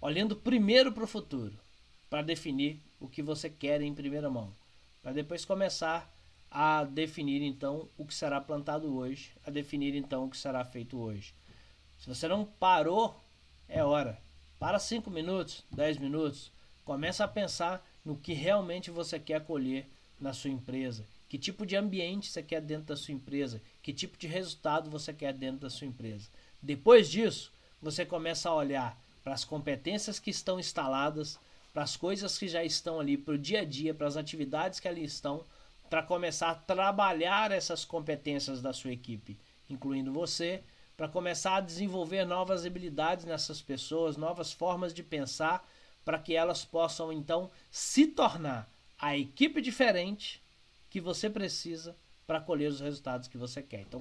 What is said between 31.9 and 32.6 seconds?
coisas que